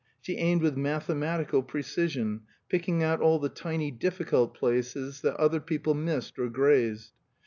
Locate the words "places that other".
4.55-5.59